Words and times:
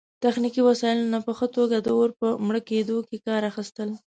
تخنیکي 0.23 0.61
وسایلو 0.69 1.11
نه 1.13 1.19
په 1.25 1.31
ښه 1.37 1.47
توګه 1.57 1.77
د 1.79 1.87
اور 1.97 2.09
په 2.19 2.27
مړه 2.47 2.61
کیدو 2.69 2.95
کې 3.07 3.17
کار 3.27 3.41
اخیستل 3.51 3.89